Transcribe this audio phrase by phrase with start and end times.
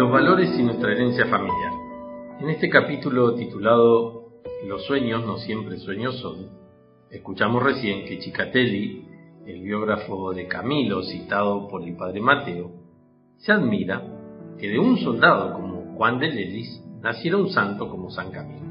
[0.00, 1.72] Los valores y nuestra herencia familiar.
[2.40, 4.30] En este capítulo titulado
[4.66, 6.48] Los sueños no siempre sueños son,
[7.10, 9.04] escuchamos recién que Chicatelli,
[9.44, 12.70] el biógrafo de Camilo citado por el padre Mateo,
[13.36, 14.02] se admira
[14.58, 18.64] que de un soldado como Juan de Lelis naciera un santo como San Camilo.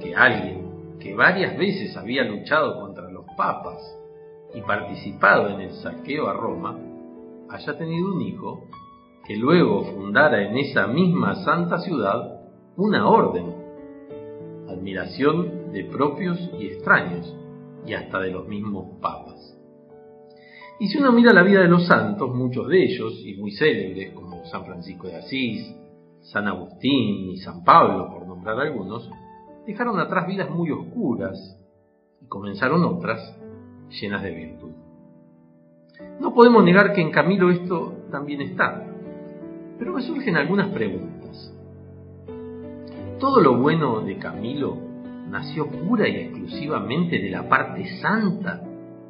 [0.00, 3.78] Que alguien que varias veces había luchado contra los papas
[4.54, 6.78] y participado en el saqueo a Roma,
[7.50, 8.70] haya tenido un hijo
[9.26, 12.40] que luego fundara en esa misma santa ciudad
[12.76, 13.54] una orden,
[14.68, 17.34] admiración de propios y extraños,
[17.86, 19.58] y hasta de los mismos papas.
[20.80, 24.12] Y si uno mira la vida de los santos, muchos de ellos, y muy célebres,
[24.12, 25.74] como San Francisco de Asís,
[26.20, 29.08] San Agustín y San Pablo, por nombrar algunos,
[29.66, 31.58] dejaron atrás vidas muy oscuras
[32.20, 33.38] y comenzaron otras
[34.00, 34.72] llenas de virtud.
[36.20, 38.93] No podemos negar que en Camilo esto también está,
[39.78, 41.52] pero me surgen algunas preguntas.
[43.18, 44.76] ¿Todo lo bueno de Camilo
[45.28, 48.62] nació pura y exclusivamente de la parte santa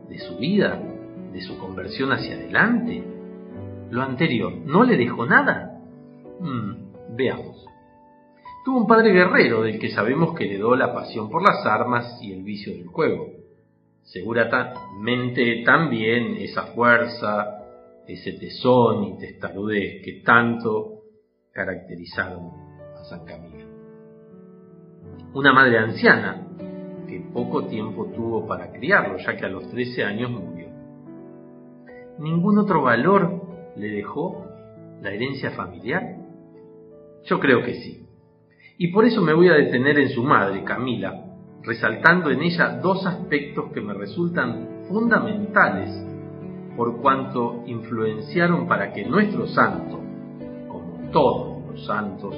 [0.09, 0.81] de su vida,
[1.33, 3.03] de su conversión hacia adelante?
[3.91, 5.81] ¿Lo anterior no le dejó nada?
[6.41, 7.65] Hmm, veamos.
[8.65, 12.33] Tuvo un padre guerrero del que sabemos que heredó la pasión por las armas y
[12.33, 13.27] el vicio del juego.
[14.05, 17.54] Seguramente también esa fuerza,
[18.07, 21.03] ese tesón y testarudez que tanto
[21.53, 22.51] caracterizaron
[23.01, 23.67] a San Camilo.
[25.35, 26.47] Una madre anciana
[27.09, 30.69] que poco tiempo tuvo para criarlo, ya que a los 13 años murió.
[32.19, 34.47] ¿Ningún otro valor le dejó
[35.01, 36.17] la herencia familiar?
[37.25, 38.07] Yo creo que sí.
[38.79, 41.25] Y por eso me voy a detener en su madre, Camila,
[41.63, 46.14] resaltando en ella dos aspectos que me resultan fundamentales
[46.77, 50.01] por cuanto influenciaron para que nuestro santo,
[50.69, 52.35] como todos los santos,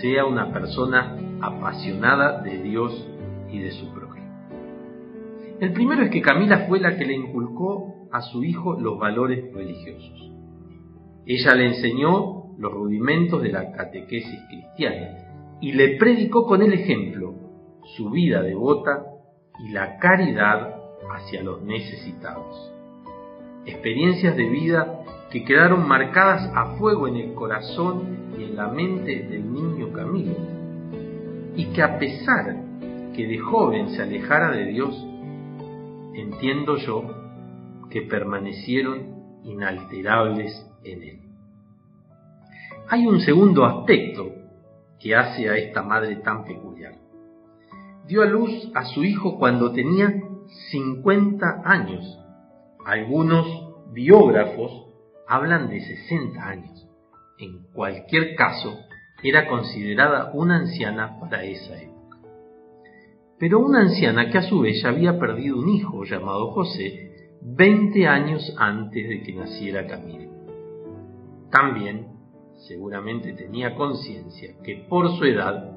[0.00, 3.08] sea una persona apasionada de Dios
[3.50, 4.26] y de su prójimo.
[5.60, 9.52] El primero es que Camila fue la que le inculcó a su hijo los valores
[9.52, 10.32] religiosos.
[11.26, 17.34] Ella le enseñó los rudimentos de la catequesis cristiana y le predicó con el ejemplo
[17.96, 19.04] su vida devota
[19.58, 20.76] y la caridad
[21.12, 22.79] hacia los necesitados
[23.66, 25.00] experiencias de vida
[25.30, 30.34] que quedaron marcadas a fuego en el corazón y en la mente del niño Camilo,
[31.54, 32.56] y que a pesar
[33.14, 35.06] que de joven se alejara de Dios,
[36.14, 37.02] entiendo yo
[37.90, 41.20] que permanecieron inalterables en él.
[42.88, 44.32] Hay un segundo aspecto
[44.98, 46.94] que hace a esta madre tan peculiar.
[48.06, 50.12] Dio a luz a su hijo cuando tenía
[50.70, 52.18] 50 años
[52.84, 53.46] algunos
[53.92, 54.86] biógrafos
[55.26, 56.88] hablan de 60 años.
[57.38, 58.78] En cualquier caso,
[59.22, 62.18] era considerada una anciana para esa época.
[63.38, 67.10] Pero una anciana que a su vez ya había perdido un hijo llamado José
[67.42, 70.30] 20 años antes de que naciera Camilo.
[71.50, 72.08] También
[72.68, 75.72] seguramente tenía conciencia que por su edad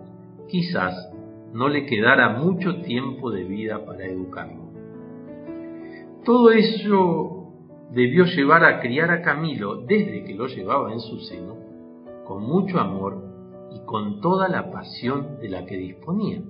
[0.50, 1.10] quizás
[1.54, 4.73] no le quedara mucho tiempo de vida para educarlo.
[6.24, 7.34] Todo eso
[7.92, 11.58] debió llevar a criar a Camilo desde que lo llevaba en su seno,
[12.26, 13.22] con mucho amor
[13.72, 16.42] y con toda la pasión de la que disponía,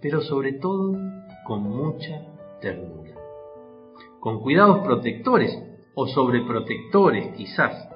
[0.00, 0.96] pero sobre todo
[1.44, 2.26] con mucha
[2.60, 3.14] ternura,
[4.20, 5.52] con cuidados protectores
[5.96, 7.88] o sobreprotectores quizás,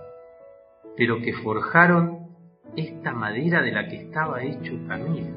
[0.96, 2.30] pero que forjaron
[2.74, 5.28] esta madera de la que estaba hecho Camilo,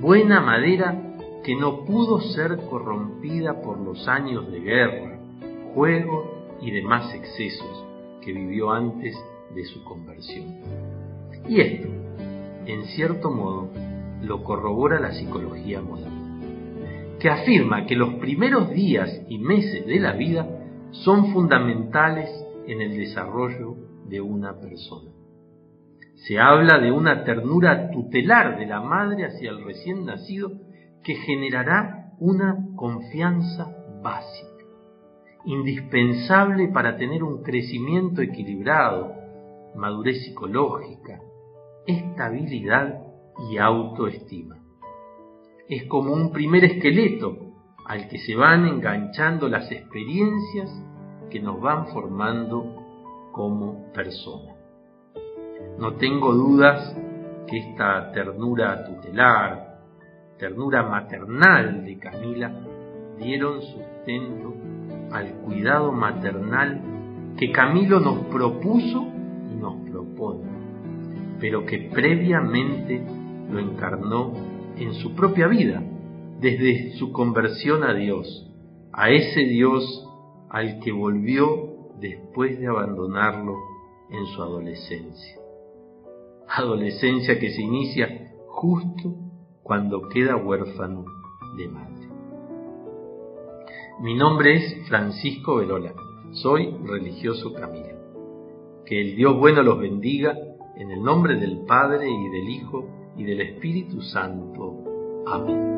[0.00, 1.07] buena madera
[1.48, 5.18] que no pudo ser corrompida por los años de guerra,
[5.72, 7.86] juego y demás excesos
[8.20, 9.16] que vivió antes
[9.54, 10.58] de su conversión.
[11.48, 11.88] Y esto,
[12.66, 13.70] en cierto modo,
[14.20, 20.12] lo corrobora la psicología moderna, que afirma que los primeros días y meses de la
[20.12, 20.46] vida
[20.90, 22.28] son fundamentales
[22.66, 23.74] en el desarrollo
[24.06, 25.12] de una persona.
[26.26, 30.67] Se habla de una ternura tutelar de la madre hacia el recién nacido
[31.02, 34.64] que generará una confianza básica,
[35.44, 39.14] indispensable para tener un crecimiento equilibrado,
[39.76, 41.20] madurez psicológica,
[41.86, 43.00] estabilidad
[43.50, 44.56] y autoestima.
[45.68, 47.36] Es como un primer esqueleto
[47.86, 50.70] al que se van enganchando las experiencias
[51.30, 52.84] que nos van formando
[53.32, 54.54] como persona.
[55.78, 56.96] No tengo dudas
[57.46, 59.67] que esta ternura tutelar,
[60.38, 62.52] ternura maternal de Camila
[63.18, 64.54] dieron sustento
[65.12, 66.80] al cuidado maternal
[67.36, 69.06] que Camilo nos propuso
[69.52, 70.50] y nos propone,
[71.40, 73.02] pero que previamente
[73.50, 74.32] lo encarnó
[74.76, 75.82] en su propia vida,
[76.40, 78.52] desde su conversión a Dios,
[78.92, 80.08] a ese Dios
[80.50, 83.54] al que volvió después de abandonarlo
[84.10, 85.36] en su adolescencia.
[86.48, 89.27] Adolescencia que se inicia justo
[89.68, 91.04] cuando queda huérfano
[91.56, 92.08] de madre.
[94.00, 95.92] Mi nombre es Francisco Verola,
[96.32, 97.98] soy religioso Camilo.
[98.86, 100.34] Que el Dios bueno los bendiga
[100.76, 105.24] en el nombre del Padre y del Hijo y del Espíritu Santo.
[105.26, 105.77] Amén.